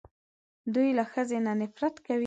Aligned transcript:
دوی 0.73 0.89
له 0.99 1.03
ښځې 1.11 1.37
نه 1.45 1.51
نفرت 1.61 1.95
کوي 2.05 2.19